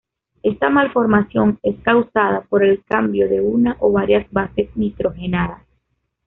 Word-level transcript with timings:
Esta 0.41 0.71
malformación 0.71 1.59
es 1.61 1.79
causada 1.81 2.41
por 2.49 2.63
el 2.63 2.83
cambio 2.83 3.29
de 3.29 3.39
una 3.39 3.77
o 3.81 3.91
varias 3.91 4.25
bases 4.31 4.75
nitrogenadas. 4.75 5.61